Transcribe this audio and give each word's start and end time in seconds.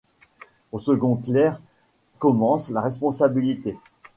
Au 0.71 0.79
second 0.79 1.15
clerc 1.15 1.61
commence 2.17 2.71
la 2.71 2.81
responsabilité. 2.81 3.77